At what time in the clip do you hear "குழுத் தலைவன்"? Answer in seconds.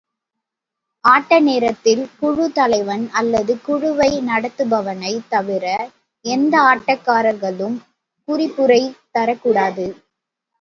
2.19-3.03